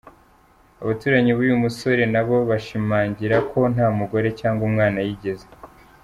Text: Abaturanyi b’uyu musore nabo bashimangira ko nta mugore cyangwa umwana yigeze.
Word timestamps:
Abaturanyi 0.81 1.31
b’uyu 1.37 1.55
musore 1.63 2.03
nabo 2.13 2.37
bashimangira 2.49 3.35
ko 3.49 3.59
nta 3.73 3.87
mugore 3.99 4.27
cyangwa 4.39 4.61
umwana 4.69 4.99
yigeze. 5.07 5.47